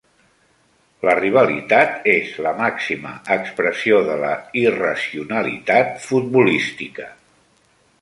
[1.09, 4.33] La rivalitat és la màxima expressió de la
[4.65, 7.11] irracionalitat futbolística